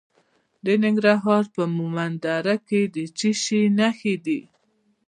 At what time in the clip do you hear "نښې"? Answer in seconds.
3.77-4.15